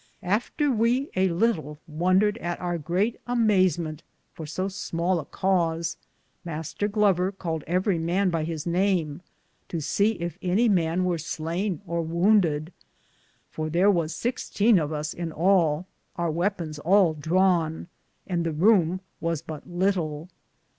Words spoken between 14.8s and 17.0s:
of us in all, our weaperns